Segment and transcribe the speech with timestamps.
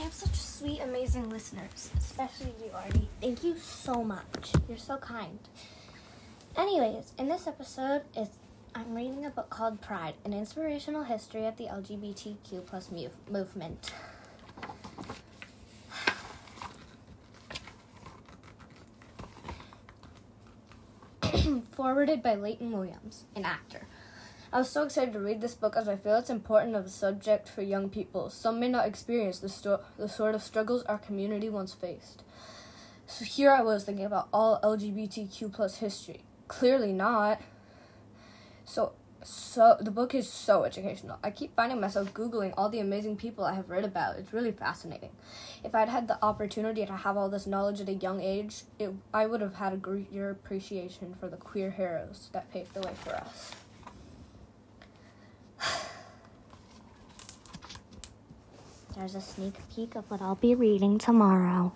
[0.00, 3.10] I have such sweet, amazing listeners, especially you, Artie.
[3.20, 4.50] Thank you so much.
[4.66, 5.38] You're so kind.
[6.56, 8.38] Anyways, in this episode, it's
[8.74, 12.90] I'm reading a book called Pride: An Inspirational History of the LGBTQ plus
[13.30, 13.92] movement.
[21.72, 23.86] Forwarded by Layton Williams, an actor.
[24.52, 26.88] I was so excited to read this book as I feel it's important of a
[26.88, 28.30] subject for young people.
[28.30, 32.24] Some may not experience the, sto- the sort of struggles our community once faced.
[33.06, 36.24] So here I was thinking about all LGBTQ plus history.
[36.48, 37.40] Clearly not.
[38.64, 38.92] So
[39.22, 41.18] so the book is so educational.
[41.22, 44.16] I keep finding myself googling all the amazing people I have read about.
[44.16, 45.10] It's really fascinating.
[45.62, 48.90] If I'd had the opportunity to have all this knowledge at a young age, it,
[49.12, 52.94] I would have had a greater appreciation for the queer heroes that paved the way
[53.04, 53.52] for us.
[58.96, 61.72] There's a sneak peek of what I'll be reading tomorrow.